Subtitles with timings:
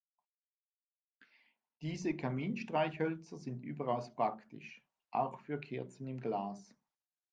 [1.83, 4.81] Diese Kaminstreichhölzer sind überaus praktisch,
[5.11, 6.73] auch für Kerzen im Glas.